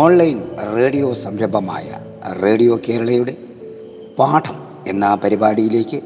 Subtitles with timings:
[0.00, 0.38] Online
[0.76, 1.98] radio സംരംഭമായ
[2.42, 3.36] radio കേരളയുടെ
[4.18, 4.56] പാഠം
[4.86, 6.02] എന്ന പരിപാടിയിലേക്ക്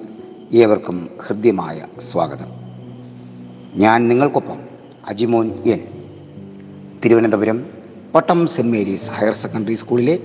[0.53, 2.51] ഏവർക്കും ഹൃദ്യമായ സ്വാഗതം.
[3.75, 4.59] ഞാൻ നിങ്ങൾക്കൊപ്പം
[5.09, 5.81] Ajimon N.
[7.05, 7.67] Thiruvananthapuram
[8.15, 10.19] Pattom Saint Mary's higher secondary സ്കൂളിലെ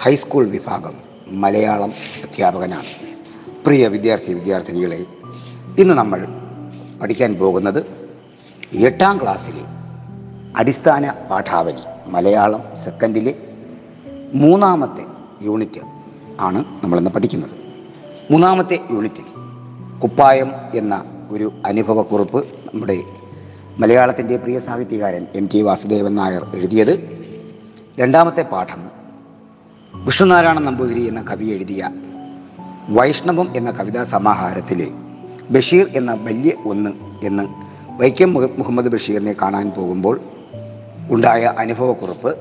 [0.00, 0.94] ഹൈസ്കൂൾ വിഭാഗം
[1.26, 1.92] മലയാളം
[2.22, 2.86] അധ്യാപകനാണ്.
[3.66, 5.06] പ്രിയ വിദ്യാർത്ഥി വിദ്യാർത്ഥിനികളെ
[5.78, 6.26] ഇന്ന് നമ്മൾ
[7.00, 7.86] പഠിക്കാൻ പോകുന്നത്
[8.72, 9.64] എട്ടാം ക്ലാസ്സിലെ
[10.56, 13.34] അടിസ്ഥാന പാഠാവലി മലയാളം സെക്കൻഡിലെ
[14.34, 15.04] മൂന്നാമത്തെ
[15.42, 15.80] യൂണിറ്റ്
[16.40, 17.50] ആണ് നമ്മളിന്ന് പഠിക്കുന്നത്.
[18.30, 19.24] മൂന്നാമത്തെ യൂണിറ്റിൽ
[20.02, 22.96] കുപ്പായം എന്ന ഒരു അനുഭവക്കുറിപ്പ് നമ്മുടെ
[23.78, 26.94] മലയാളത്തിന്റെ പ്രിയ സാഹിത്യകാരൻ എം ടി വാസുദേവൻ നായർ എഴുതിയത്.
[27.98, 28.82] രണ്ടാമത്തെ പാഠം
[30.06, 31.90] വിഷ്ണുനാരായണ നമ്പൂതിരി എന്ന കവി എഴുതിയ
[32.88, 34.88] വൈഷ്ണവം എന്ന കവിതാ സമാഹാരത്തിലെ
[35.50, 36.90] ബഷീർ എന്ന വലിയ ഒന്ന്
[37.24, 37.42] എന്ന്
[38.00, 40.20] വൈക്കം മുഹമ്മദ് ബഷീറിനെ കാണാൻ പോകുമ്പോൾ
[41.10, 42.36] ഉണ്ടായ അനുഭവക്കുറിപ്പ്.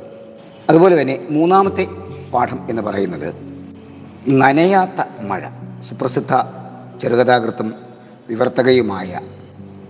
[0.70, 1.88] അതുപോലെ തന്നെ മൂന്നാമത്തെ
[2.34, 3.34] പാഠം എന്ന് പറയുന്നത്
[4.28, 5.42] നനയാത്ത മഴ
[5.90, 6.36] സുപ്രസിദ്ധ
[7.02, 7.74] ചെറുകഥാകൃത്തും
[8.30, 9.20] വിവർത്തകയുമായ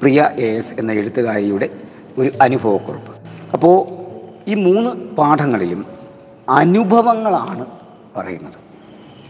[0.01, 1.69] പ്രിയ എ എസ് എന്ന എഴുത്തുകാരിയുടെ
[2.17, 3.15] ഒരു അനുഭവക്കുറിപ്പ്.
[3.53, 3.87] അപ്പോൾ
[4.49, 5.85] ഈ മൂന്ന് പാഠങ്ങളിലും
[6.49, 7.65] അനുഭവങ്ങളാണ്
[8.15, 8.53] പറയുന്നത്.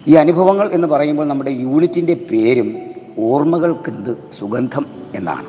[0.07, 2.77] ഈ അനുഭവങ്ങൾ എന്ന് പറയുമ്പോൾ നമ്മുടെ യൂണിറ്റിന്റെ പേരും
[3.17, 5.45] ഓർമ്മകൾക്കെന്ത് സുഗന്ധം എന്നാണ്.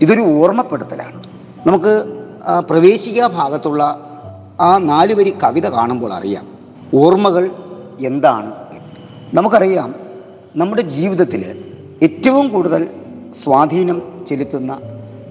[0.00, 1.22] ഇതൊരു ഓർമ്മപ്പെടുത്തലാണ്.
[1.66, 2.15] നമുക്ക്
[2.46, 3.82] പ്രവേശിക ഭാഗത്തുള്ള
[4.60, 6.44] ആ നാല് വരി കവിത കാണുമ്പോൾ അറിയാം
[6.94, 7.50] ഓർമ്മകൾ
[8.00, 8.50] എന്താണ്.
[9.34, 9.94] നമുക്കറിയാം
[10.56, 11.42] നമ്മുടെ ജീവിതത്തിൽ
[12.02, 12.88] ഏറ്റവും കൂടുതൽ
[13.34, 14.80] സ്വാധീനം ചെലുത്തുന്ന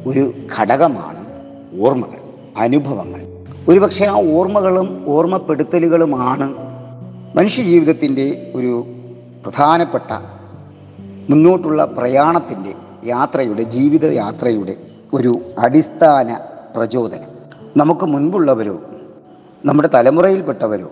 [0.05, 1.21] ഒരു ഘടകമാണ്
[1.81, 2.19] ഓർമ്മകൾ
[2.57, 3.21] അനുഭവങ്ങൾ
[3.69, 6.47] ഒരുപക്ഷെ ആ ഓർമ്മകളും ഓർമ്മപ്പെടുത്തലുകളുമാണ്
[7.35, 8.85] മനുഷ്യ ജീവിതത്തിന്റെ ഒരു
[9.45, 10.11] പ്രധാനപ്പെട്ട
[11.29, 12.73] മുന്നോട്ടുള്ള പ്രയാണത്തിന്റെ
[13.05, 14.75] യാത്രയുടെ ജീവിതയാത്രയുടെ
[15.13, 16.29] ഒരു അടിസ്ഥാന
[16.75, 17.29] പ്രചോദനം.
[17.77, 18.79] നമുക്ക് മുൻപുള്ളവരോ
[19.65, 20.91] നമ്മുടെ തലമുറയിൽപ്പെട്ടവരോ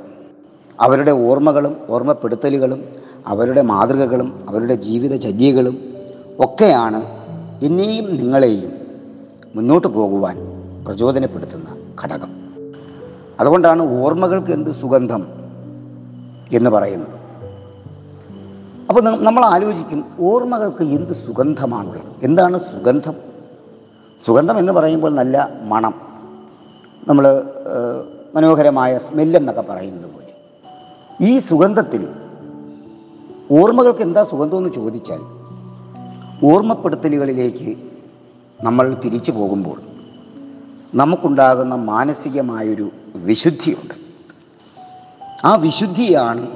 [0.82, 2.84] അവരുടെ ഓർമ്മകളും ഓർമ്മപ്പെടുത്തലുകളും
[3.28, 5.76] അവരുടെ മാതൃകകളും അവരുടെ ജീവിതചര്യകളും
[6.40, 7.02] ഒക്കെയാണ്
[7.64, 8.72] എന്നെയും നിങ്ങളെയും
[9.56, 10.38] മുന്നോട്ട് പോകുവാൻ
[10.86, 11.70] പ്രചോദനപ്പെടുത്തുന്ന
[12.04, 12.32] ഘടകം.
[13.40, 15.28] അതുകൊണ്ടാണ് ഓർമ്മകൾക്ക് എന്ത് സുഗന്ധം
[16.52, 17.16] എന്ന് പറയുന്നത്.
[18.90, 22.02] അപ്പോൾ നമ്മൾ ആലോചിക്കും ഓർമ്മകൾക്ക് എന്ത് സുഗന്ധമാണുള്ളത്?
[22.24, 23.33] എന്താണ് സുഗന്ധം?
[24.26, 25.94] സുഗന്ധം എന്ന് പറയുമ്പോൾ നല്ല മണം.
[27.08, 27.44] നമ്മൾ
[28.36, 30.34] മനോഹരമായ സ്മെല്ലെന്നൊക്കെ പറയുന്നത് പോലെ.
[31.22, 32.08] ഈ സുഗന്ധത്തിൽ
[33.52, 35.20] ഓർമ്മകൾക്ക് എന്താ സുഗന്ധം എന്ന് ചോദിച്ചാൽ
[36.46, 37.78] ഓർമ്മപ്പെടുത്തലുകളിലേക്ക്
[38.62, 39.82] നമ്മൾ തിരിച്ചു പോകുമ്പോൾ
[40.94, 43.94] നമുക്കുണ്ടാകുന്ന മാനസികമായൊരു വിശുദ്ധിയുണ്ട്.
[45.46, 46.48] ആ വിശുദ്ധിയാണ്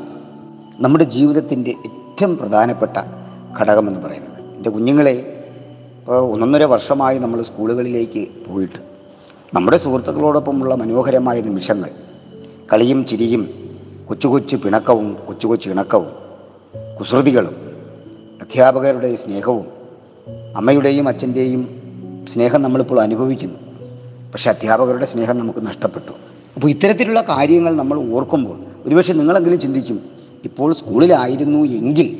[0.79, 2.97] നമ്മുടെ ജീവിതത്തിന്റെ ഏറ്റവും പ്രധാനപ്പെട്ട
[3.59, 4.55] ഘടകമെന്ന് പറയുന്നത്.
[4.55, 5.36] എന്റെ കുഞ്ഞുങ്ങളെ
[6.07, 8.79] ഇപ്പോൾ ഒന്നൊന്നര വർഷമായി നമ്മൾ സ്കൂളുകളിലേക്ക് പോയിട്ട്.
[9.53, 11.89] നമ്മുടെ സുഹൃത്തുക്കളോടൊപ്പമുള്ള മനോഹരമായ നിമിഷങ്ങൾ.
[12.73, 13.49] കളിയും ചിരിയും
[14.05, 16.07] കൊച്ചു കൊച്ചു പിണക്കവും കൊച്ചു കൊച്ചു ഇണക്കവും
[16.99, 17.55] കുസൃതികളും
[18.41, 19.65] അധ്യാപകരുടെ സ്നേഹവും
[20.55, 21.81] അമ്മയുടെയും അച്ഛന്റെയും
[22.27, 23.59] സ്നേഹം നമ്മളിപ്പോൾ അനുഭവിക്കുന്നു.
[24.31, 26.11] പക്ഷേ അധ്യാപകരുടെ സ്നേഹം നമുക്ക് നഷ്ടപ്പെട്ടു.
[26.55, 29.99] അപ്പോൾ ഇത്തരത്തിലുള്ള കാര്യങ്ങൾ നമ്മൾ ഓർക്കുമ്പോൾ ഒരുപക്ഷെ നിങ്ങളെങ്കിലും ചിന്തിക്കും
[30.43, 32.17] ഇപ്പോൾ സ്കൂളിലായിരുന്നു എങ്കിൽ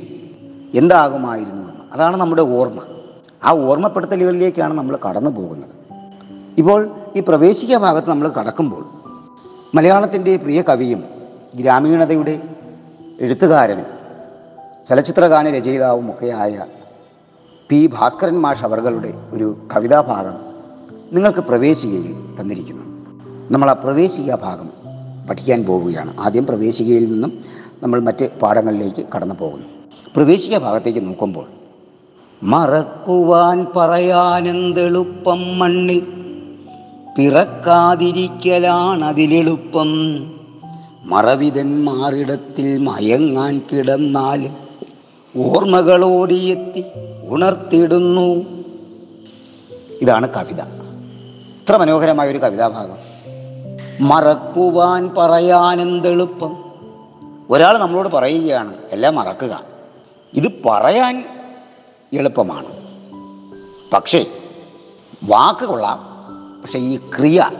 [0.78, 1.94] എന്താകുമായിരുന്നു എന്ന്.
[1.94, 2.82] അതാണ് നമ്മുടെ ഓർമ്മ.
[3.44, 5.70] ആ ഓർമ്മപ്പെടുത്തലുകളിലേക്കാണ് നമ്മൾ കടന്നു പോകുന്നത്.
[6.58, 8.86] ഇപ്പോൾ ഈ പ്രവേശിക ഭാഗത്ത് നമ്മൾ കടക്കുമ്പോൾ
[9.76, 11.04] മലയാളത്തിന്റെ പ്രിയ കവിയും
[11.56, 12.42] ഗ്രാമീണതയുടെ
[13.22, 13.86] എഴുത്തുകാരനും
[14.90, 16.66] ചലച്ചിത്രഗാന രചയിതാവും ഒക്കെയായ
[17.70, 20.34] പി ഭാസ്കരൻ മാഷ് അവറുകളുടെ ഒരു കവിതാഭാഗം
[21.14, 22.84] നിങ്ങൾക്ക് പ്രവേശികയിൽ തന്നിരിക്കുന്നു.
[23.52, 24.70] നമ്മൾ ആ പ്രവേശിക ഭാഗം
[25.30, 26.18] പഠിക്കാൻ പോവുകയാണ്.
[26.20, 27.44] ആദ്യം പ്രവേശികയിൽ നിന്നും
[27.84, 29.66] നമ്മൾ മറ്റ് പാഠങ്ങളിലേക്ക് കടന്നു പോകുന്നു.
[30.16, 31.48] പ്രവേശിക ഭാഗത്തേക്ക് നോക്കുമ്പോൾ
[32.44, 36.08] മറക്കുവാൻ പറയാനെന്തെളുപ്പം മണ്ണിൽ?
[37.18, 39.88] പിറക്കാതിരിക്കലാണതിലെളുപ്പം.
[41.04, 44.50] മറവിതന്മാറിടത്തിൽ മയങ്ങാൻ കിടന്നാൽ
[45.38, 46.84] ഓർമ്മകളോടിയെത്തി
[47.30, 48.46] ഉണർത്തിടുന്നു
[50.02, 50.62] ഇതാണ് കവിത.
[50.62, 52.98] ഇത്ര മനോഹരമായ ഒരു കവിതാഭാഗം.
[54.08, 56.58] മറക്കുവാൻ പറയാനെന്തെളുപ്പം?
[57.50, 59.62] ഒരാൾ നമ്മളോട് പറയുകയാണ് എല്ലാം മറക്കുക.
[60.34, 61.37] ഇത് പറയാൻ
[62.14, 62.68] എളുപ്പമാണ്.
[63.94, 64.26] പക്ഷേ
[65.24, 65.66] വാക്ക്
[66.62, 67.52] പക്ഷേ ഈ ക്രിയ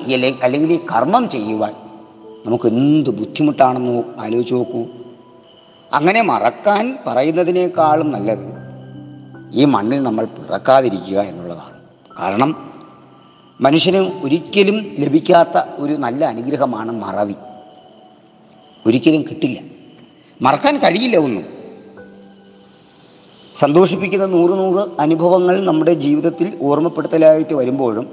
[0.42, 1.76] അല്ലെങ്കിൽ ഈ കർമ്മം ചെയ്യുവാൻ
[2.46, 4.86] നമുക്ക് എന്ത് ബുദ്ധിമുട്ടാണെന്ന് ആലോചിച്ച് നോക്കൂ.
[5.94, 8.54] അങ്ങനെ മറക്കാൻ പറയുന്നതിനേക്കാളും നല്ലത്
[9.54, 11.80] ഈ മണ്ണിൽ നമ്മൾ പിറക്കാതിരിക്കുക എന്നുള്ളതാണ്.
[12.20, 12.74] കാരണം
[13.62, 17.36] മനുഷ്യന് ഒരിക്കലും ലഭിക്കാത്ത ഒരു നല്ല അനുഗ്രഹമാണ് മറവി.
[18.86, 19.60] ഒരിക്കലും കിട്ടില്ല.
[20.42, 21.57] മറക്കാൻ കഴിയില്ല ഒന്നും.
[23.60, 28.10] സന്തോഷിപ്പിക്കുന്ന നൂറ് നൂറ് അനുഭവങ്ങൾ നമ്മുടെ ജീവിതത്തിൽ ഓർമ്മപ്പെടുത്തലായിട്ട് വരുമ്പോഴും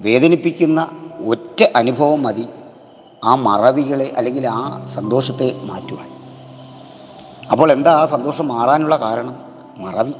[0.00, 0.90] വേദനിപ്പിക്കുന്ന
[1.26, 2.46] ഒറ്റ അനുഭവം മതി.
[3.24, 6.10] ആ മറവികളെ അല്ലെങ്കിൽ ആ സന്തോഷത്തെ മാറ്റുവാൻ.
[7.52, 9.36] അപ്പോൾ എന്താ ആ സന്തോഷം മാറാനുള്ള കാരണം?
[9.78, 10.12] മറവി.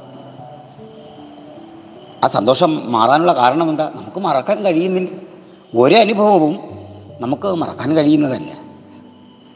[2.23, 3.91] ആ സന്തോഷം മാറാനുള്ള കാരണം എന്താ?
[3.95, 5.09] നമുക്ക് മറക്കാൻ കഴിയുന്നില്ല.
[5.79, 6.59] ഒരു അനുഭവവും
[7.19, 8.51] നമുക്ക് മറക്കാൻ കഴിയുന്നതല്ല.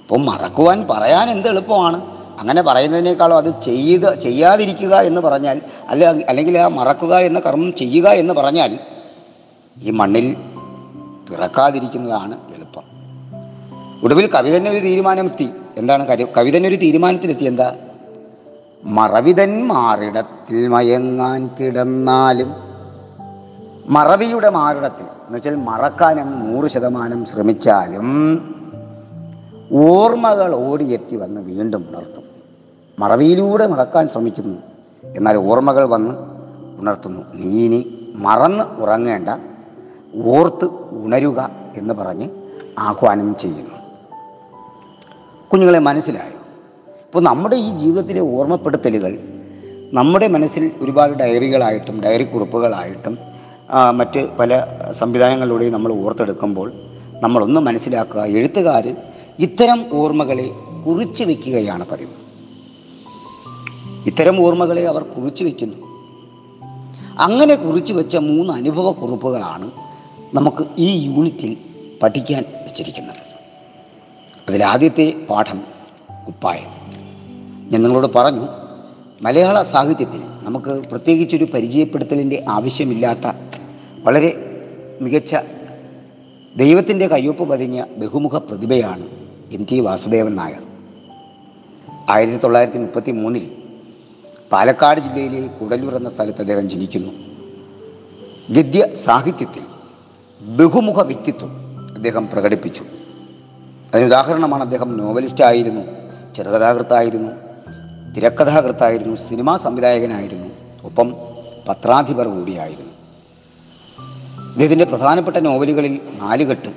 [0.01, 2.24] അപ്പം മറക്കുവാൻ പറയാൻ എന്ത് എളുപ്പമാണ്?
[2.39, 8.33] അങ്ങനെ പറയുന്നതിനേക്കാളും അത് ചെയ്ത് ചെയ്യാതിരിക്കുക എന്ന് പറഞ്ഞാൽ അല്ല അല്ലെങ്കിൽ ആ മറക്കുക എന്ന കർമ്മം ചെയ്യുക എന്ന്
[8.33, 8.79] പറഞ്ഞാൽ
[9.83, 10.35] ഈ മണ്ണിൽ
[11.29, 12.83] പിറക്കാതിരിക്കുന്നതാണ് എളുപ്പം.
[14.03, 15.51] ഒടുവിൽ കവി തന്നെ ഒരു തീരുമാനമെത്തി.
[15.77, 16.27] എന്താണ് കരു
[16.67, 17.43] ഒരു തീരുമാനത്തിലെത്തി.
[17.43, 17.75] എന്താ?
[18.83, 22.55] മറവിതൻ മാറിടത്തിൽ മയങ്ങാൻ കിടന്നാലും
[23.87, 28.54] മറവിയുടെ മാറിടത്തിൽ എന്ന് വെച്ചാൽ മറക്കാൻ അങ്ങ് നൂറ് ശതമാനം ശ്രമിച്ചാലും
[29.71, 32.23] ഓർമ്മകൾ ഓടിയെത്തി വന്ന് വീണ്ടും ഉണർത്തും.
[32.99, 34.57] മറവിയിലൂടെ മറക്കാൻ ശ്രമിക്കുന്നു.
[35.05, 36.13] എന്നാൽ ഓർമ്മകൾ വന്ന്
[36.79, 37.21] ഉണർത്തുന്നു.
[37.33, 39.29] നീ ഇനി മറന്ന് ഉറങ്ങേണ്ട.
[40.25, 42.29] ഓർത്ത് ഉണരുക എന്ന് പറഞ്ഞ്
[42.79, 43.75] ആഹ്വാനം ചെയ്യുന്നു.
[45.51, 46.39] കുഞ്ഞുങ്ങളെ മനസ്സിലായോ?
[47.05, 49.17] ഇപ്പോൾ നമ്മുടെ ഈ ജീവിതത്തിലെ ഓർമ്മപ്പെടുത്തലുകൾ
[49.93, 53.17] നമ്മുടെ മനസ്സിൽ ഒരുപാട് ഡയറികളായിട്ടും ഡയറി കുറിപ്പുകളായിട്ടും
[53.91, 56.71] മറ്റ് പല സംവിധാനങ്ങളിലൂടെയും നമ്മൾ ഓർത്തെടുക്കുമ്പോൾ
[57.21, 58.21] നമ്മളൊന്ന് മനസ്സിലാക്കുക.
[58.21, 58.95] എഴുത്തുകാർ
[59.39, 60.51] ഇത്തരം ഓർമ്മകളെ
[60.87, 62.11] കുറിച്ച് വയ്ക്കുകയാണ് പതിവ്.
[64.05, 65.75] ഇത്തരം ഓർമ്മകളെ അവർ കുറിച്ച് വയ്ക്കുന്നു
[67.19, 69.71] അങ്ങനെ കുറിച്ച് വെച്ച മൂന്ന് അനുഭവ കുറിപ്പുകളാണ്
[70.33, 71.57] നമുക്ക് ഈ യൂണിറ്റിൽ
[72.03, 73.15] പഠിക്കാൻ വെച്ചിരിക്കുന്നത്.
[74.49, 75.61] അതിലാദ്യത്തെ പാഠം
[76.27, 76.69] കുപ്പായം.
[77.71, 78.47] ഞാൻ നിങ്ങളോട് പറഞ്ഞു
[79.21, 83.31] മലയാള സാഹിത്യത്തിൽ നമുക്ക് പ്രത്യേകിച്ചൊരു പരിചയപ്പെടുത്തലിന്റെ ആവശ്യമില്ലാത്ത
[84.03, 84.51] വളരെ
[85.01, 85.35] മികച്ച
[86.57, 90.63] ദൈവത്തിന്റെ കയ്യൊപ്പ് പതിഞ്ഞ ബഹുമുഖ പ്രതിഭയാണ് എം ടി വാസുദേവൻ നായർ.
[92.09, 93.51] ആയിരത്തി തൊള്ളായിരത്തി മുപ്പത്തി മൂന്നിൽ
[94.51, 97.11] പാലക്കാട് ജില്ലയിലെ കുടലൂർ എന്ന സ്ഥലത്ത് അദ്ദേഹം ജനിക്കുന്നു.
[98.53, 99.61] ഗദ്യ സാഹിത്യത്തിൽ
[100.41, 101.49] ബഹുമുഖ വ്യക്തിത്വം
[101.95, 102.83] അദ്ദേഹം പ്രകടിപ്പിച്ചു.
[103.93, 105.81] അതിനുദാഹരണമാണ് അദ്ദേഹം നോവലിസ്റ്റ് ആയിരുന്നു
[106.35, 107.31] ചെറുകഥാകൃത്തായിരുന്നു
[108.13, 110.47] തിരക്കഥാകൃത്തായിരുന്നു സിനിമാ സംവിധായകനായിരുന്നു
[110.83, 111.15] ഒപ്പം
[111.67, 112.91] പത്രാധിപർ കൂടിയായിരുന്നു.
[114.51, 116.69] ഇദ്ദേഹത്തിന്റെ പ്രധാനപ്പെട്ട നോവലുകളിൽ നാലുകെട്ട്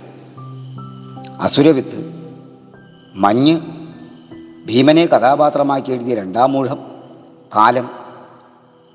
[1.41, 2.18] അസുരവിത്ത്
[3.19, 3.61] മഞ്ഞ്
[4.67, 6.79] ഭീമനെ കഥാപാത്രമാക്കി എഴുതിയ രണ്ടാം മൂഴം
[7.57, 7.91] കാലം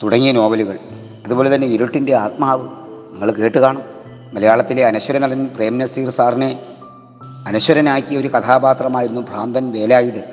[0.03, 0.79] തുടങ്ങിയ നോവലുകൾ.
[1.25, 2.67] അതുപോലെ തന്നെ ഇരുട്ടിന്റെ ആത്മാവ്.
[3.13, 3.81] നിങ്ങൾ കേട്ട് കാണും.
[4.33, 6.59] മലയാളത്തിലെ അനശ്വര നടൻ പ്രേം നസീർ സാറിനെ
[7.47, 10.23] അനശ്വരനാക്കിയ ഒരു കഥാപാത്രമായിരുന്നു ഭ്രാന്തൻ വേലായുധൻ.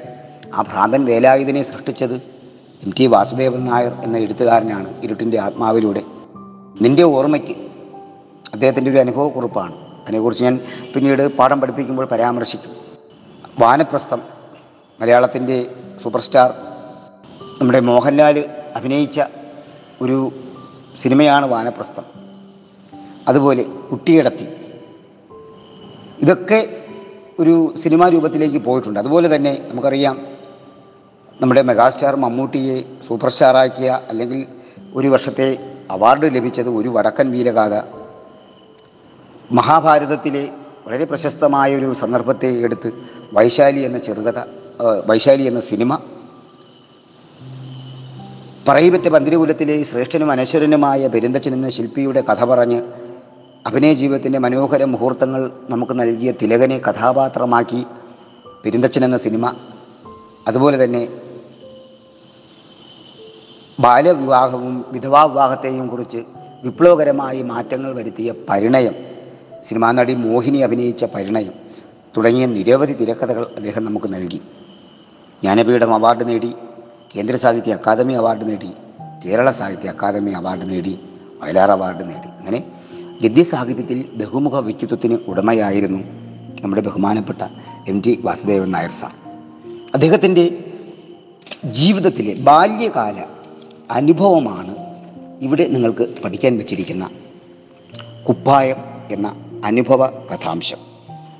[0.54, 2.14] ആ ഭ്രാന്തൻ വേലായുധനെ സൃഷ്ടിച്ചത്
[2.82, 6.02] എം ടി വാസുദേവൻ നായർ എന്ന എഴുത്തുകാരനാണ് ഇരുട്ടിന്റെ ആത്മാവിലൂടെ.
[6.80, 7.50] നിന്റെ ഓർമ്മയ്ക്ക്
[8.52, 9.74] അദ്ദേഹത്തിന്റെ ഒരു അനുഭവക്കുറിപ്പാണ്.
[10.02, 10.60] അതിനെക്കുറിച്ച് ഞാൻ
[10.94, 12.89] പിന്നീട് പാഠം പഠിപ്പിക്കുമ്പോൾ പരാമർശിക്കും.
[13.58, 14.22] വാനപ്രസ്ഥം
[15.00, 16.50] മലയാളത്തിന്റെ സൂപ്പർ സ്റ്റാർ
[17.60, 18.44] നമ്മുടെ മോഹൻലാൽ
[18.76, 19.20] അഭിനയിച്ച
[20.02, 20.32] ഒരു
[21.02, 22.04] സിനിമയാണ് വാനപ്രസ്ഥം.
[23.28, 24.48] അതുപോലെ കുട്ടിയിടത്തി.
[26.20, 26.86] ഇതൊക്കെ
[27.40, 29.00] ഒരു സിനിമാ രൂപത്തിലേക്ക് പോയിട്ടുണ്ട്.
[29.00, 30.26] അതുപോലെ തന്നെ നമുക്കറിയാം
[31.40, 34.46] നമ്മുടെ മെഗാസ്റ്റാർ മമ്മൂട്ടിയെ സൂപ്പർ സ്റ്റാറാക്കിയ അല്ലെങ്കിൽ
[34.94, 37.82] ഒരു വർഷത്തെ അവാർഡ് ലഭിച്ചത് ഒരു വടക്കൻ വീരഗാഥ.
[39.52, 40.48] മഹാഭാരതത്തിലെ
[40.86, 44.38] വളരെ പ്രശസ്തമായ ഒരു സന്ദർഭത്തെ എടുത്ത് വൈശാലി എന്ന ചെറുകഥ
[45.06, 45.98] വൈശാലി എന്ന സിനിമ.
[48.68, 52.82] പറയിപ്പറ്റ പന്തിരകുലത്തിലെ ശ്രേഷ്ഠനും അനശ്വരനുമായ പെരുന്തച്ചൻ എന്ന ശില്പിയുടെ കഥ പറഞ്ഞ്
[53.66, 57.84] അഭിനയ ജീവിതത്തിന്റെ മനോഹര മുഹൂർത്തങ്ങൾ നമുക്ക് നൽകിയ തിലകനെ കഥാപാത്രമാക്കി
[58.64, 59.54] പെരുന്തച്ചൻ എന്ന സിനിമ.
[60.48, 61.08] അതുപോലെ തന്നെ
[63.80, 66.20] ബാലവിവാഹവും വിധവാ വിവാഹത്തെയും കുറിച്ച്
[66.64, 68.94] വിപ്ലവകരമായി മാറ്റങ്ങൾ വരുത്തിയ പരിണയം
[69.68, 71.69] സിനിമാ നടി മോഹിനി അഭിനയിച്ച പരിണയം.
[72.16, 74.36] തുടങ്ങിയ നിരവധി തിരക്കഥകൾ അദ്ദേഹം നമുക്ക് നൽകി.
[75.42, 76.52] ജ്ഞാനപീഠം അവാർഡ് നേടി
[77.16, 78.70] കേന്ദ്ര സാഹിത്യ അക്കാദമി അവാർഡ് നേടി
[79.24, 80.98] കേരള സാഹിത്യ അക്കാദമി അവാർഡ് നേടി
[81.42, 82.28] വയലാർ അവാർഡ് നേടി.
[82.28, 82.64] അങ്ങനെ
[83.22, 85.98] ഗദ്യ സാഹിത്യത്തിൽ ബഹുമുഖ വ്യക്തിത്വത്തിന് ഉടമയായിരുന്നു
[86.60, 87.42] നമ്മുടെ ബഹുമാനപ്പെട്ട
[87.88, 89.12] M T Vasudevan Nair sir.
[89.94, 90.64] അദ്ദേഹത്തിന്റെ
[91.64, 93.24] ജീവിതത്തിലെ ബാല്യകാല
[93.90, 94.76] അനുഭവമാണ്
[95.40, 97.10] ഇവിടെ നിങ്ങൾക്ക് പഠിക്കാൻ വച്ചിരിക്കുന്ന
[98.28, 98.76] കുപ്പായം
[99.10, 100.89] എന്ന അനുഭവ കഥാംശം.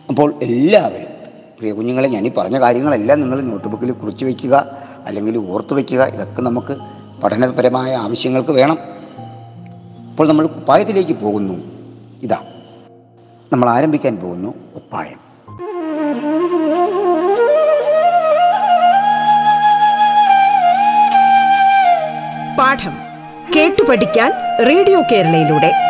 [0.09, 1.11] അപ്പോൾ എല്ലാവരും
[1.59, 6.05] പ്രിയ കുഞ്ഞുങ്ങളെ ഞാൻ ഈ പറഞ്ഞ കാര്യങ്ങളെല്ലാം നിങ്ങൾ നോട്ട്ബുക്കിൽ കുറിച്ച് വയ്ക്കുക അല്ലെങ്കിൽ ഓർത്ത് വയ്ക്കുക.
[6.05, 6.77] ഇതൊക്കെ നമുക്ക്
[7.23, 8.79] പഠനപരമായ ആവശ്യങ്ങൾക്ക് വേണം.
[10.11, 11.55] അപ്പോൾ നമ്മൾ കുപ്പായത്തിലേക്ക് പോകുന്നു.
[12.23, 12.39] ഇതാ
[13.53, 15.31] നമ്മൾ ആരംഭിക്കാൻ പോകുന്നു കുപ്പായം.
[22.59, 22.97] പാഠം
[23.57, 24.33] കേട്ടു പഠിക്കാൻ
[24.67, 25.90] റേഡിയോ കേരളയിലൂടെ.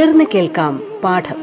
[0.00, 1.38] തുടർന്ന് കേൾക്കാം പാഠം.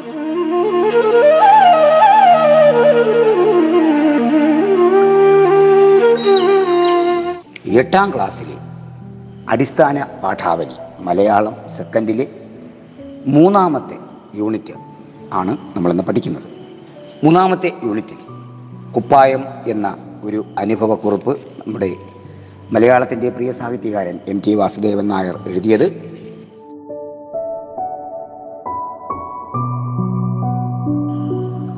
[7.69, 8.53] എട്ടാം ക്ലാസ്സിലെ
[9.49, 12.27] അടിസ്ഥാന പാഠാവലി മലയാളം സെക്കൻഡിലെ
[13.27, 13.97] മൂന്നാമത്തെ
[14.35, 14.73] യൂണിറ്റ്
[15.33, 16.43] ആണ് നമ്മളിന്ന് പഠിക്കുന്നത്.
[17.23, 18.17] മൂന്നാമത്തെ യൂണിറ്റിൽ
[18.95, 21.89] കുപ്പായം എന്ന ഒരു അനുഭവക്കുറിപ്പ് നമ്മുടെ
[22.71, 26.16] മലയാളത്തിന്റെ പ്രിയ സാഹിത്യകാരൻ എം ടി വാസുദേവൻ നായർ എഴുതിയത്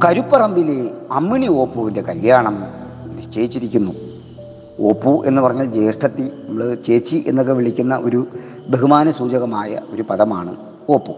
[0.06, 2.56] കരുപ്പറമ്പിലെ അമ്മിണി ഓപ്പുവിന്റെ കല്യാണം
[3.16, 3.94] നിശ്ചയിച്ചിരിക്കുന്നു.
[4.80, 8.28] ഓപ്പു എന്ന് പറഞ്ഞാൽ ജ്യേഷ്ഠത്തി നമ്മൾ ചേച്ചി എന്നൊക്കെ വിളിക്കുന്ന ഒരു
[8.70, 10.56] ബഹുമാന സൂചകമായ ഒരു പദമാണ്
[10.90, 11.14] ഓപ്പു.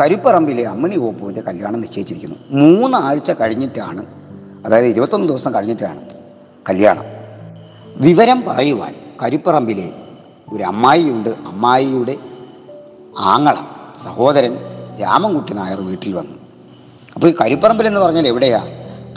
[0.00, 2.36] കരുപ്പറമ്പിലെ അമ്മിണി ഓപ്പുവിന്റെ കല്യാണം നിശ്ചയിച്ചിരിക്കുന്നു.
[2.50, 4.06] മൂന്നാഴ്ച കഴിഞ്ഞിട്ടാണ്
[4.64, 6.00] അതായത് ഇരുപത്തൊന്ന് ദിവസം കഴിഞ്ഞിട്ടാണ്
[6.68, 7.04] കല്യാണം.
[7.96, 9.92] വിവരം പറയുവാൻ കരുപ്പറമ്പിലെ
[10.52, 12.16] ഒരു അമ്മായിയുണ്ട് അമ്മായിയുടെ
[13.18, 13.54] ആങ്ങള
[14.04, 14.54] സഹോദരൻ
[15.00, 16.39] രാമൻകുട്ടി നായർ വീട്ടിൽ വന്നു.
[17.14, 18.66] അപ്പോൾ ഈ കരിപ്പറമ്പിൽ എന്ന് പറഞ്ഞാൽ എവിടെയാ?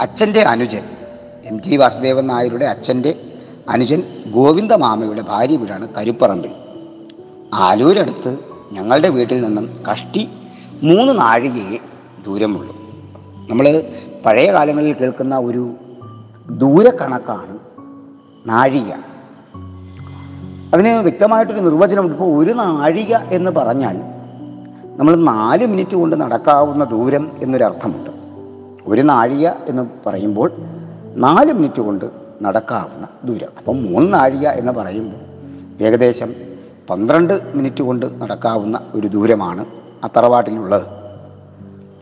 [0.02, 0.84] അച്ഛന്റെ അനുജൻ
[1.46, 3.20] എം ടി വാസുദേവൻ നായരുടെ അച്ഛന്റെ
[3.70, 6.52] അനുജൻ ഗോവിന്ദ ഗോവിന്ദമാമയുടെ ഭാര്യ വീടാണ് കരുപ്പറമ്പിൽ.
[7.54, 8.38] ആലൂരടുത്ത്
[8.72, 10.30] ഞങ്ങളുടെ വീട്ടിൽ നിന്നും കഷ്ടി
[10.84, 11.78] മൂന്ന് നാഴികയെ
[12.26, 12.76] ദൂരമുള്ളൂ.
[13.50, 13.84] നമ്മൾ
[14.26, 15.74] പഴയ കാലങ്ങളിൽ കേൾക്കുന്ന ഒരു
[16.50, 17.60] ദൂരക്കണക്കാണ്
[18.46, 18.92] നാഴിക.
[20.74, 24.02] അതിന് വ്യക്തമായിട്ടൊരു നിർവചനം ഇപ്പോൾ ഒരു നാഴിക എന്ന് പറഞ്ഞാൽ
[24.96, 28.10] നമ്മൾ നാല് മിനിറ്റ് കൊണ്ട് നടക്കാവുന്ന ദൂരം എന്നൊരർത്ഥമുണ്ട്.
[28.88, 30.52] ഒരു നാഴിക എന്ന് പറയുമ്പോൾ
[31.16, 32.06] നാല് മിനിറ്റ് കൊണ്ട്
[32.42, 33.48] നടക്കാവുന്ന ദൂരം.
[33.58, 36.34] അപ്പം മൂന്ന് നാഴിക എന്ന് പറയുമ്പോൾ ഏകദേശം
[36.90, 39.66] പന്ത്രണ്ട് മിനിറ്റ് കൊണ്ട് നടക്കാവുന്ന ഒരു ദൂരമാണ്
[40.04, 40.90] ആ തറവാട്ടിലുള്ളത്.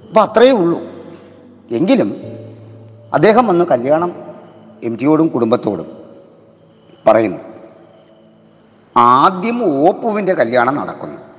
[0.07, 0.81] അപ്പോൾ അത്രയേ ഉള്ളൂ.
[1.71, 2.15] എങ്കിലും
[3.13, 4.15] അദ്ദേഹം വന്ന് കല്യാണം
[4.83, 5.85] എം ടിയോടും കുടുംബത്തോടും
[7.07, 7.37] പറയുന്നു.
[8.97, 11.30] ആദ്യം ഓപ്പുവിന്റെ കല്യാണം നടക്കുന്നു.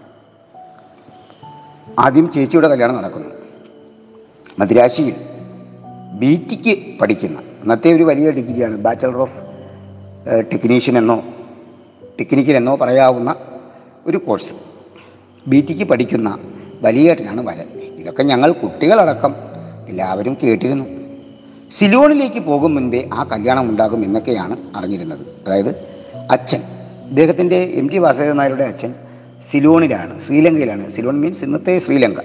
[1.99, 3.29] ആദ്യം ചേച്ചിയുടെ കല്യാണം നടക്കുന്നു.
[4.59, 5.15] മദ്രാശിയിൽ
[6.13, 9.39] ബി ടിക്ക് പഠിക്കുന്ന അന്നത്തെ ഒരു വലിയ ഡിഗ്രിയാണ് ബാച്ചലർ ഓഫ്
[10.53, 11.25] ടെക്നീഷ്യൻ എന്നോ
[12.21, 13.35] ടെക്നിക്കൽ എന്നോ പറയാവുന്ന
[14.07, 14.55] ഒരു കോഴ്സ്
[15.49, 16.39] ബി ടിക്ക് പഠിക്കുന്ന
[16.83, 17.69] വലിയേട്ടനാണ് വരൻ.
[17.79, 19.35] ഇതൊക്കെ ഞങ്ങൾ കുട്ടികളടക്കം
[19.89, 20.85] എല്ലാവരും കേട്ടിരുന്നു.
[21.71, 25.27] സിലോണിലേക്ക് പോകും മുൻപേ ആ കല്യാണം ഉണ്ടാകും എന്നൊക്കെയാണ് അറിഞ്ഞിരുന്നത്.
[25.47, 25.69] അതായത്
[26.31, 26.63] അച്ഛൻ
[27.09, 28.95] അദ്ദേഹത്തിന്റെ എം ടി വാസുദേവൻ നായരുടെ അച്ഛൻ
[29.51, 30.91] സിലോണിലാണ് ശ്രീലങ്കയിലാണ്.
[30.91, 32.17] സിലോൺ മീൻസ് ഇന്നത്തെ ശ്രീലങ്ക.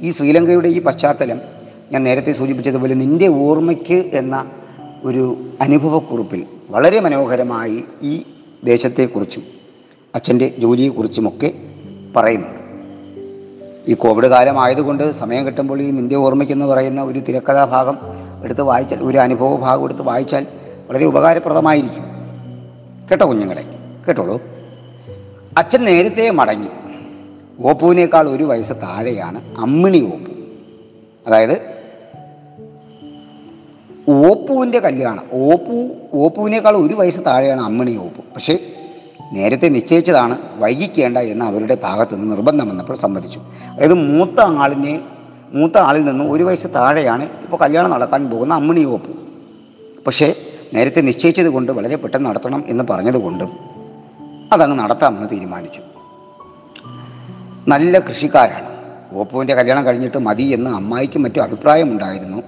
[0.00, 1.40] ഈ ശ്രീലങ്കയുടെ ഈ പശ്ചാത്തലം
[1.92, 4.50] ഞാൻ നേരത്തെ സൂചിപ്പിച്ചതുപോലെ നിന്റെ ഓർമ്മയ്ക്ക് എന്ന
[5.04, 8.22] ഒരു അനുഭവക്കുറിപ്പിൽ വളരെ മനോഹരമായി ഈ
[8.64, 9.42] ദേശത്തെക്കുറിച്ചും
[10.14, 11.52] അച്ഛന്റെ ജോലിയെക്കുറിച്ചുമൊക്കെ
[12.16, 12.60] പറയുന്നുണ്ട്.
[13.90, 17.98] ഈ കോവിഡ് കാലമായതുകൊണ്ട് സമയം കിട്ടുമ്പോൾ ഈ നിന്റെ ഓർമ്മയ്ക്കെന്ന് പറയുന്ന ഒരു തിരക്കഥാഭാഗം
[18.44, 20.46] എടുത്ത് വായിച്ചാൽ ഒരു അനുഭവ ഭാഗം എടുത്ത് വായിച്ചാൽ
[20.90, 22.04] വളരെ ഉപകാരപ്രദമായിരിക്കും.
[23.10, 23.64] കേട്ടോ കുഞ്ഞുങ്ങളെ?
[24.08, 24.59] കേട്ടോളൂ.
[25.58, 26.68] അച്ഛൻ നേരത്തെ മടങ്ങി.
[27.60, 30.30] ഓപ്പുവിനേക്കാൾ ഒരു വയസ്സ് താഴെയാണ് അമ്മിണി ഓപ്പു.
[31.26, 31.58] അതായത്
[34.08, 35.22] ഓപ്പുവിന്റെ കല്യാണം.
[35.32, 38.20] ഓപ്പു ഓപ്പുവിനേക്കാൾ ഒരു വയസ്സ് താഴെയാണ് അമ്മിണി ഓപ്പു.
[38.34, 38.58] പക്ഷേ
[39.32, 43.38] നേരത്തെ നിശ്ചയിച്ചതാണ് വൈകിക്കേണ്ട എന്ന് അവരുടെ ഭാഗത്തു നിന്ന് നിർബന്ധം വന്നപ്പോൾ സമ്മതിച്ചു.
[43.38, 45.00] അതായത് മൂത്ത ആളിനെ
[45.52, 49.12] മൂത്ത ആളിൽ നിന്നും ഒരു വയസ്സ് താഴെയാണ് ഇപ്പോൾ കല്യാണം നടത്താൻ പോകുന്ന അമ്മിണി ഓപ്പു.
[50.06, 50.34] പക്ഷേ
[50.74, 53.79] നേരത്തെ നിശ്ചയിച്ചത് കൊണ്ട് വളരെ പെട്ടെന്ന് നടത്തണം എന്ന് പറഞ്ഞതുകൊണ്ടും
[54.52, 55.82] അതങ്ങ് നടത്താമെന്ന് തീരുമാനിച്ചു.
[57.68, 58.70] നല്ല കൃഷിക്കാരാണ്.
[59.18, 62.42] ഓപ്പുവിന്റെ കല്യാണം കഴിഞ്ഞിട്ട് മതി എന്ന് അമ്മായിക്കും മറ്റും അഭിപ്രായമുണ്ടായിരുന്നു.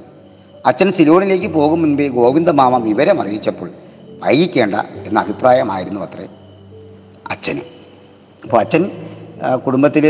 [0.66, 3.70] അച്ഛൻ സിലോണിലേക്ക് പോകും മുൻപേ ഗോവിന്ദമാമ വിവരം അറിയിച്ചപ്പോൾ
[4.22, 6.28] വൈകിക്കേണ്ട എന്ന അഭിപ്രായമായിരുന്നു അത്രേ.
[7.30, 7.60] അച്ഛന്.
[8.44, 8.90] അപ്പോൾ അച്ഛൻ
[9.66, 10.06] കുടുംബത്തിൽ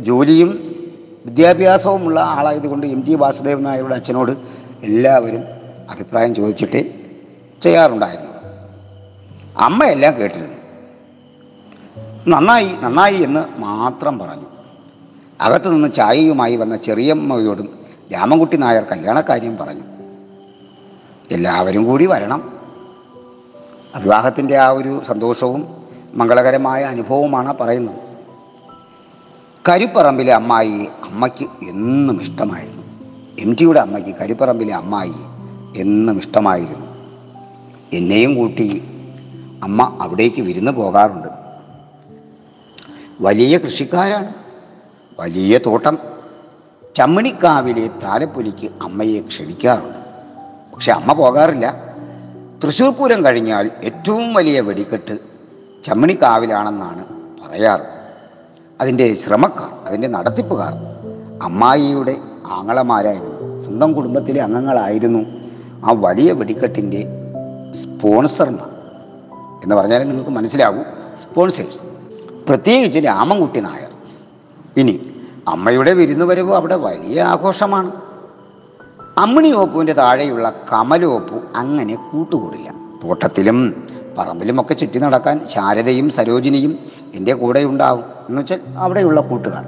[0.00, 0.50] ജോലിയും
[1.26, 4.32] വിദ്യാഭ്യാസവുമുള്ള ആളായതുകൊണ്ട് എം ടി വാസുദേവൻ നായരുടെ അച്ഛനോട്
[4.82, 5.44] എല്ലാവരും
[5.90, 6.94] അഭിപ്രായം ചോദിച്ചിട്ടേ
[7.62, 8.32] ചെയ്യാറുണ്ടായിരുന്നു.
[9.58, 10.57] അമ്മയെല്ലാം കേട്ടിരുന്നു.
[12.26, 14.42] നന്നായി നന്നായി എന്ന് മാത്രം പറഞ്ഞു.
[15.40, 17.68] അകത്തു നിന്ന് ചായയുമായി വന്ന ചെറിയമ്മയോടും
[18.12, 19.80] രാമൻകുട്ടി നായർ കല്യാണക്കാര്യം പറഞ്ഞു.
[21.30, 22.52] എല്ലാവരും കൂടി വരണം.
[24.02, 25.66] വിവാഹത്തിന്റെ ആ ഒരു സന്തോഷവും
[26.14, 27.98] മംഗളകരമായ അനുഭവവുമാണ് പറയുന്നത്.
[29.68, 32.82] കരുപ്പറമ്പിലെ അമ്മായി അമ്മയ്ക്ക് എന്നും ഇഷ്ടമായിരുന്നു.
[33.38, 35.14] എം ടിയുടെ അമ്മയ്ക്ക് കരുപ്പറമ്പിലെ അമ്മായി
[35.76, 36.86] എന്നും ഇഷ്ടമായിരുന്നു.
[37.92, 38.82] എന്നെയും കൂട്ടി
[39.62, 41.37] അമ്മ അവിടേക്ക് വിരുന്ന് പോകാറുണ്ട്.
[43.20, 44.32] വലിയ കൃഷിക്കാരാണ്.
[45.20, 45.98] വലിയ തോട്ടം.
[46.96, 49.98] ചമ്മണിക്കാവിലെ താലപ്പൊലിക്ക് അമ്മയെ ക്ഷണിക്കാറുണ്ട്.
[50.74, 51.74] പക്ഷെ അമ്മ പോകാറില്ല.
[52.64, 55.18] തൃശ്ശൂർ പൂരം കഴിഞ്ഞാൽ ഏറ്റവും വലിയ വെടിക്കെട്ട്
[55.84, 57.06] ചമ്മണിക്കാവിലാണെന്നാണ്
[57.44, 57.80] പറയാറ്.
[58.80, 60.72] അതിന്റെ ശ്രമക്കാർ അതിന്റെ നടത്തിപ്പുകാർ
[61.42, 65.18] അമ്മായിയുടെ ആങ്ങളമാരായിരുന്നു സ്വന്തം കുടുംബത്തിലെ അംഗങ്ങളായിരുന്നു
[65.84, 67.04] ആ വലിയ വെടിക്കെട്ടിന്റെ
[67.72, 68.68] സ്പോൺസർമാർ.
[69.62, 70.84] എന്ന് പറഞ്ഞാൽ നിങ്ങൾക്ക് മനസ്സിലാകും
[71.22, 71.97] സ്പോൺസേഴ്സ്.
[72.48, 73.90] പ്രത്യേകിച്ച് രാമൻകുട്ടി നായർ.
[74.76, 75.00] ഇനി
[75.48, 77.92] അമ്മയുടെ വിരുന്ന് വരവ് അവിടെ വലിയ ആഘോഷമാണ്.
[79.18, 82.74] അമ്മിണിയോപ്പുവിന്റെ താഴെയുള്ള കമലോപ്പു അങ്ങനെ കൂട്ടുകൂടില്ല.
[83.04, 83.88] തോട്ടത്തിലും
[84.18, 86.78] പറമ്പിലുമൊക്കെ ചുറ്റി നടക്കാൻ ശാരദയും സരോജിനിയും
[87.14, 89.64] എന്റെ കൂടെ ഉണ്ടാവും എന്ന് വെച്ചാൽ അവിടെയുള്ള കൂട്ടുകാർ.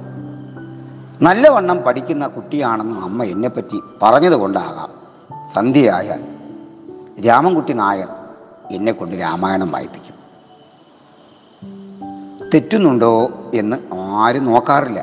[1.23, 4.91] നല്ലവണ്ണം പഠിക്കുന്ന കുട്ടിയാണെന്ന് അമ്മ എന്നെപ്പറ്റി പറഞ്ഞതുകൊണ്ടാകാം.
[5.55, 6.25] സന്ധ്യയായാൽ
[7.27, 8.09] രാമൻകുട്ടി നായർ
[8.71, 10.10] എന്നെ കൊണ്ട് രാമായണം വായിപ്പിക്കും.
[12.55, 15.01] തെറ്റുന്നുണ്ടോ എന്ന് ആരും നോക്കാറില്ല.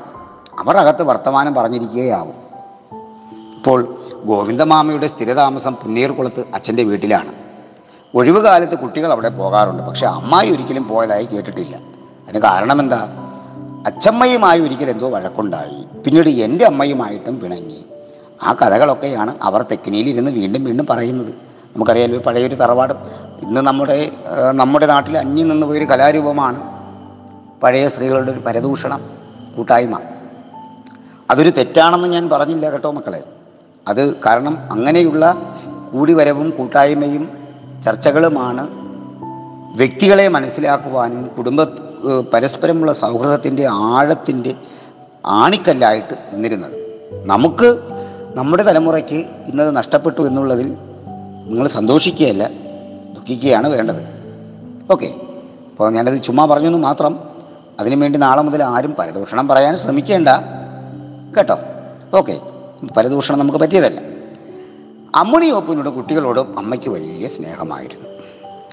[0.59, 2.33] അവർ അകത്ത് വർത്തമാനം പറഞ്ഞിരിക്കുകയാവും.
[3.55, 7.33] ഇപ്പോൾ ഗോവിന്ദമാമയുടെ സ്ഥിരതാമസം പുന്നീർകുളത്ത് അച്ഛന്റെ വീട്ടിലാണ്.
[8.15, 9.83] ഒഴിവുകാലത്ത് കുട്ടികൾ അവിടെ പോകാറുണ്ട്.
[9.83, 11.77] പക്ഷേ അമ്മായി ഒരിക്കലും പോയതായി കേട്ടിട്ടില്ല.
[12.27, 13.07] അതിന് കാരണം എന്താ
[13.85, 16.01] അച്ചമ്മയുമായി ഒരിക്കൽ എന്തോ വഴക്കുണ്ടായി.
[16.03, 17.85] പിന്നീട് എന്റെ അമ്മയുമായിട്ടും പിണങ്ങി.
[18.43, 21.29] ആ കഥകളൊക്കെയാണ് അവർ തെക്കിനിയിലിരുന്ന് വീണ്ടും വീണ്ടും പറയുന്നത്.
[21.75, 22.93] നമുക്കറിയാലോ പഴയൊരു തറവാട്
[23.41, 24.11] ഇന്ന് നമ്മുടെ
[24.51, 26.76] നമ്മുടെ നാട്ടിൽ അന്യം നിന്ന് പോയൊരു കലാരൂപമാണ്.
[27.63, 29.01] പഴയ സ്ത്രീകളുടെ ഒരു പരദൂഷണം
[29.57, 29.99] കൂട്ടായ്മ.
[31.31, 33.23] അതൊരു തെറ്റാണെന്ന് ഞാൻ പറഞ്ഞില്ല കേട്ടോ മക്കളെ.
[33.87, 35.35] അത് കാരണം അങ്ങനെയുള്ള
[35.93, 37.29] കൂടിവരവും കൂട്ടായ്മയും
[37.85, 38.67] ചർച്ചകളുമാണ്
[39.77, 41.63] വ്യക്തികളെ മനസ്സിലാക്കുവാനും കുടുംബ
[42.33, 44.55] പരസ്പരമുള്ള സൗഹൃദത്തിന്റെ ആഴത്തിന്റെ
[45.25, 46.71] ആണിക്കല്ലായിട്ട് നിന്നിരുന്നത്.
[47.25, 47.79] നമുക്ക്
[48.35, 50.77] നമ്മുടെ തലമുറയ്ക്ക് ഇന്നത് നഷ്ടപ്പെട്ടു എന്നുള്ളതിൽ
[51.47, 52.47] നിങ്ങൾ സന്തോഷിക്കുകയല്ല
[53.13, 54.05] ദുഃഖിക്കുകയാണ് വേണ്ടത്.
[54.91, 55.05] ഓക്കെ.
[55.71, 57.26] അപ്പോൾ ഞാനത് ചുമ്മാ പറഞ്ഞെന്ന് മാത്രം
[57.79, 60.27] അതിനുവേണ്ടി നാളെ മുതൽ ആരും പരദൂഷണം പറയാൻ ശ്രമിക്കേണ്ട.
[61.37, 61.59] കേട്ടോ?
[62.17, 62.41] ഓക്കെ.
[62.97, 64.01] പരദൂഷണം നമുക്ക് പറ്റിയതല്ല.
[65.15, 68.09] അമ്മുണി ഓപ്പനോട് കുട്ടികളോട് അമ്മയ്ക്ക് വലിയ സ്നേഹമായിരുന്നു.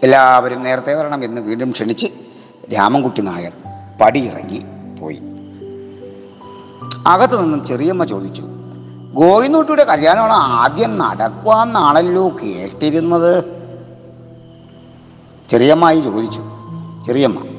[0.03, 2.07] എല്ലാവരും നേരത്തെ വരണം എന്ന് വീണ്ടും ക്ഷണിച്ച്
[2.75, 3.53] രാമൻകുട്ടി നായർ
[4.01, 4.65] പടിയിറങ്ങി
[5.01, 5.21] പോയി.
[7.07, 8.43] അകത്തു നിന്നും ചെറിയമ്മ ചോദിച്ചു
[9.13, 13.45] ഗോയിനൂട്ടിയുടെ കല്യാണമാണ് ആദ്യം നടക്കുവാന്നാണല്ലോ കേട്ടിരുന്നത്?
[15.51, 16.43] ചെറിയമ്മായി ചോദിച്ചു
[17.07, 17.54] ചെറിയമ്മ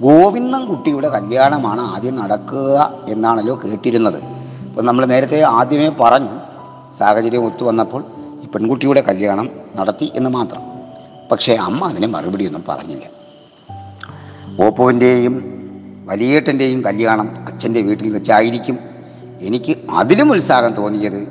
[0.00, 4.24] ഗോവിന്ദൻ കുട്ടിയുടെ കല്യാണമാണ് ആദ്യം നടക്കുക എന്നാണല്ലോ കേട്ടിരുന്നത്.
[4.68, 6.38] അപ്പം നമ്മൾ നേരത്തെ ആദ്യമേ പറഞ്ഞു
[6.98, 8.04] സാഹചര്യം ഒത്തു വന്നപ്പോൾ
[8.42, 10.62] ഈ പെൺകുട്ടിയുടെ കല്യാണം നടത്തി എന്ന് മാത്രം.
[11.32, 13.04] പക്ഷേ അമ്മ അതിന് മറുപടിയൊന്നും പറഞ്ഞില്ല.
[14.66, 15.52] ഓപ്പോവിന്റെയും
[16.06, 18.78] വലിയേട്ടന്റെയും കല്യാണം അച്ഛന്റെ വീട്ടിൽ വെച്ചായിരിക്കും.
[19.40, 21.28] എനിക്ക് അതിലും ഉത്സാഹം തോന്നിയത്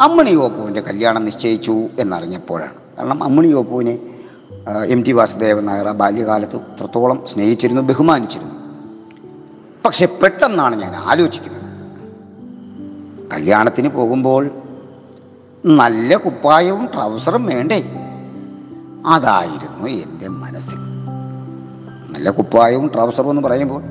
[0.00, 2.72] അമ്മണി ഓപ്പോവിന്റെ കല്യാണം നിശ്ചയിച്ചു എന്നറിഞ്ഞപ്പോഴാണ്.
[2.98, 3.98] കാരണം അമ്മണി ഓപ്പോവിനെ
[4.68, 8.54] എം ടി വാസുദേവൻ നായർ ആ ബാല്യകാലത്ത് അത്രത്തോളം സ്നേഹിച്ചിരുന്നു ബഹുമാനിച്ചിരുന്നു.
[9.84, 11.60] പക്ഷെ പെട്ടെന്നാണ് ഞാൻ ആലോചിക്കുന്നത്.
[13.32, 14.50] കല്യാണത്തിന് പോകുമ്പോൾ
[15.64, 17.80] നല്ല കുപ്പായവും ട്രൗസറും വേണ്ടേ?
[19.06, 20.80] അതായിരുന്നു എന്റെ മനസ്സിൽ
[22.14, 23.82] നല്ല കുപ്പായവും ട്രൗസറും എന്ന് പറയുമ്പോൾ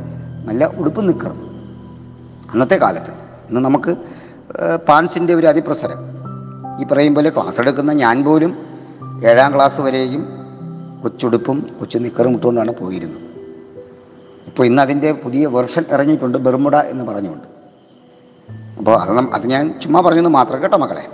[0.47, 1.39] നല്ല ഉടുപ്പ് നിൽക്കണം
[2.51, 3.11] അന്നത്തെ കാലത്ത്
[3.49, 3.95] ഇന്ന് നമുക്ക്
[4.89, 5.99] പാൻസിന്റെ ഒരു അതിപ്രസരം.
[6.81, 8.53] ഈ പറയും പോലെ ക്ലാസ് എടുക്കുന്ന ഞാൻ പോലും
[9.27, 10.42] ഏഴാം ക്ലാസ് വരെയും
[11.03, 13.21] കൊച്ചുടുപ്പും കൊച്ചു നിക്കറും ഇട്ടുകൊണ്ടാണ് പോയിരുന്നത്.
[14.47, 17.47] ഇപ്പോൾ ഇന്ന് അതിന്റെ പുതിയ വെർഷൻ ഇറങ്ങിയിട്ടുണ്ട് ബെർമുഡ എന്ന് പറഞ്ഞുകൊണ്ട്.
[18.77, 21.07] അപ്പോൾ അത് അത് ഞാൻ ചുമ്മാ പറഞ്ഞെന്ന് മാത്രം കേട്ടോ മക്കളെ.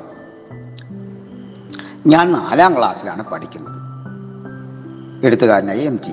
[2.08, 3.80] ഞാൻ നാലാം ക്ലാസ്സിലാണ് പഠിക്കുന്നത്.
[5.26, 6.12] എഴുത്തുകാരനായി എം ടി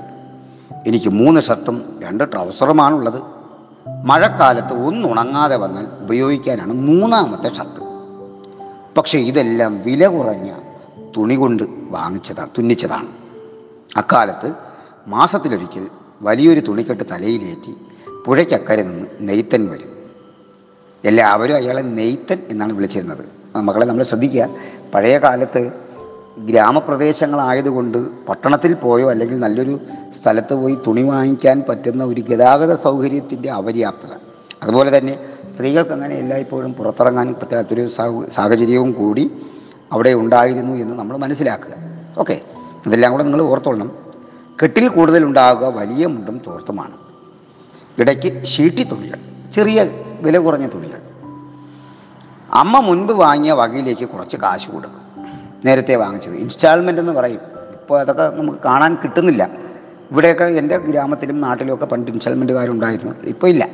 [0.87, 3.21] എനിക്ക് മൂന്ന് ഷർട്ടും രണ്ട് ട്രൗസറുമാണുള്ളത്.
[4.05, 7.81] മഴക്കാലത്ത് ഒന്നുണങ്ങാതെ വന്നാൽ ഉപയോഗിക്കാനാണ് മൂന്നാമത്തെ ഷർട്ട്.
[8.95, 10.51] പക്ഷേ ഇതെല്ലാം വില കുറഞ്ഞ
[11.17, 13.26] തുണി കൊണ്ട് വാങ്ങിച്ചതാണ് തുന്നിച്ചതാണ്.
[13.95, 14.53] അക്കാലത്ത്
[15.07, 15.87] മാസത്തിലൊരിക്കൽ
[16.21, 17.75] വലിയൊരു തുണിക്കെട്ട് തലയിലേറ്റി
[18.25, 19.89] പുഴയ്ക്കക്കരെ നിന്ന് നെയ്ത്തൻ വരും.
[21.05, 23.25] എല്ലാവരും അയാളെ നെയ്ത്തൻ എന്നാണ് വിളിച്ചിരുന്നത്.
[23.55, 24.49] മക്കളെ നമ്മൾ ശ്രദ്ധിക്കുക
[24.95, 25.71] പഴയ കാലത്ത്
[26.37, 29.79] ഗ്രാമപ്രദേശങ്ങളായതുകൊണ്ട് പട്ടണത്തിൽ പോയോ അല്ലെങ്കിൽ നല്ലൊരു
[30.21, 34.09] സ്ഥലത്ത് പോയി തുണി വാങ്ങിക്കാൻ പറ്റുന്ന ഒരു ഗതാഗത സൗകര്യത്തിന്റെ അപര്യാപ്തത
[34.63, 35.19] അതുപോലെ തന്നെ
[35.53, 39.31] സ്ത്രീകൾക്ക് അങ്ങനെ എല്ലായ്പ്പോഴും പുറത്തിറങ്ങാൻ പറ്റാത്തൊരു സാഹ- സാഹചര്യവും കൂടി
[39.91, 41.73] അവിടെ ഉണ്ടായിരുന്നു എന്ന് നമ്മൾ മനസ്സിലാക്കുക.
[42.17, 42.41] ഓക്കെ.
[42.87, 43.91] ഇതെല്ലാം കൂടെ നിങ്ങൾ ഓർത്തോളണം.
[44.63, 46.93] കെട്ടിൽ കൂടുതലുണ്ടാകുക വലിയ മുണ്ടും തോർത്തുമാണ്.
[48.01, 49.19] ഇടയ്ക്ക് ഷീട്ടി തുണികൾ
[49.53, 49.89] ചെറിയ
[50.21, 51.01] വില കുറഞ്ഞ തുണികൾ.
[52.53, 55.01] അമ്മ മുൻപ് വാങ്ങിയ വകയിലേക്ക് കുറച്ച് കാശ് കൊടുക്കും.
[55.65, 56.33] നേരത്തെ വാങ്ങിച്ചത്.
[56.33, 57.39] ഇൻസ്റ്റാൾമെന്റ് എന്ന് പറയും.
[57.73, 59.49] ഇപ്പോൾ അതൊക്കെ നമുക്ക് കാണാൻ കിട്ടുന്നില്ല.
[60.11, 63.69] ഇവിടെയൊക്കെ എന്റെ ഗ്രാമത്തിലും നാട്ടിലുമൊക്കെ പണ്ട് ഇൻസ്റ്റാൾമെന്റുകാരുണ്ടായിരുന്നു ഇപ്പോൾ ഇല്ല.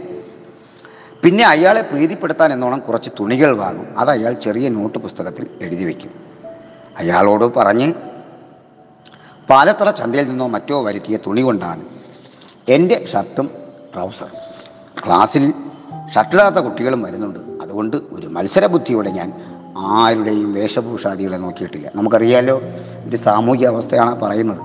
[1.23, 3.99] പിന്നെ അയാളെ പ്രീതിപ്പെടുത്താൻ എന്നോണം കുറച്ച് തുണികൾ വാങ്ങും.
[3.99, 6.11] അത് അയാൾ ചെറിയ നോട്ട് പുസ്തകത്തിൽ എഴുതി വയ്ക്കും.
[6.97, 7.93] അയാളോട് പറഞ്ഞ്
[9.49, 11.85] പാലത്തറ ചന്തയിൽ നിന്നോ മറ്റോ വരുത്തിയ തുണി കൊണ്ടാണ്
[12.69, 13.49] എന്റെ ഷർട്ടും
[13.95, 14.37] ട്രൗസറും.
[15.05, 15.53] ക്ലാസ്സിൽ
[16.15, 17.39] ഷർട്ടിടാത്ത കുട്ടികളും വരുന്നുണ്ട്.
[17.63, 19.33] അതുകൊണ്ട് ഒരു മത്സരബുദ്ധിയോടെ ഞാൻ
[19.77, 21.91] ആരുടെയും വേഷഭൂഷാദികളെ നോക്കിയിട്ടില്ല.
[21.95, 22.61] നമുക്കറിയാലോ
[23.05, 24.59] ഒരു സാമൂഹിക അവസ്ഥയാണ് പറയുന്നത്.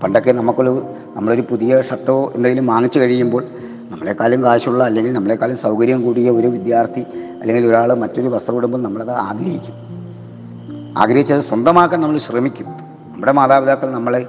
[0.00, 3.44] പണ്ടൊക്കെ നമുക്കൊരു നമ്മളൊരു പുതിയ ഷർട്ടോ എന്തെങ്കിലും വാങ്ങിച്ചു കഴിയുമ്പോൾ
[3.90, 7.00] നമ്മളെക്കാളും കാശുള്ള അല്ലെങ്കിൽ നമ്മളെക്കാളും സൗകര്യം കൂടിയ ഒരു വിദ്യാർത്ഥി
[7.40, 9.74] അല്ലെങ്കിൽ ഒരാൾ മറ്റൊരു വസ്ത്രം ഇടുമ്പോൾ നമ്മളത് ആഗ്രഹിക്കും.
[10.98, 12.77] ആഗ്രഹിച്ചത് സ്വന്തമാക്കാൻ നമ്മൾ ശ്രമിക്കും.
[13.18, 14.26] നമ്മുടെ മാതാപിതാക്കൾ നമ്മളെ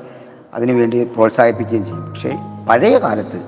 [0.54, 2.10] അതിനുവേണ്ടി പ്രോത്സാഹിപ്പിക്കുകയും ചെയ്യും.
[2.10, 2.38] പക്ഷേ
[2.69, 3.43] പഴയ കാലത്ത്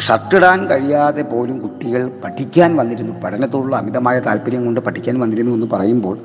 [0.00, 3.20] ഷർട്ടിടാൻ കഴിയാതെ പോലും കുട്ടികൾ പഠിക്കാൻ വന്നിരുന്നു.
[3.20, 6.18] പഠനത്തോടുള്ള അമിതമായ താല്പര്യം കൊണ്ട് പഠിക്കാൻ വന്നിരുന്നു എന്ന് പറയുമ്പോൾ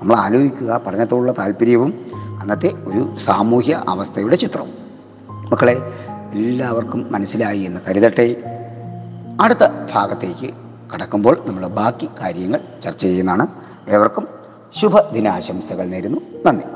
[0.00, 1.94] നമ്മൾ ആലോചിക്കുക പഠനത്തോടുള്ള താല്പര്യവും
[2.40, 4.70] അന്നത്തെ ഒരു സാമൂഹ്യ അവസ്ഥയുടെ ചിത്രവും
[5.50, 5.76] മക്കളെ
[6.32, 8.36] എല്ലാവർക്കും മനസ്സിലായി എന്ന് കരുതട്ടെ.
[9.40, 10.54] അടുത്ത ഭാഗത്തേക്ക്
[10.94, 13.46] കടക്കുമ്പോൾ നമ്മൾ ബാക്കി കാര്യങ്ങൾ ചർച്ച ചെയ്യുന്നതാണ്.
[13.88, 14.28] ഏവർക്കും
[14.80, 16.20] ശുഭദിനാശംസകൾ നേരുന്നു.
[16.46, 16.75] നന്ദി.